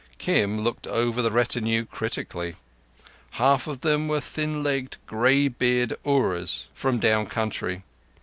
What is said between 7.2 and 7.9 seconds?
country.